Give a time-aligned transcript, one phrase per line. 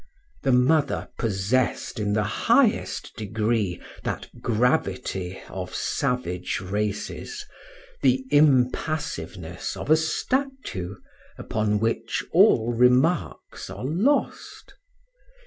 [0.41, 7.45] The mother possessed in the highest degree that gravity of savage races,
[8.01, 10.95] the impassiveness of a statue
[11.37, 14.73] upon which all remarks are lost.